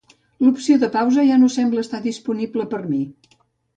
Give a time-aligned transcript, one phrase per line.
[0.45, 3.03] L'opció de pausa ja no sembla estar disponible per a mi.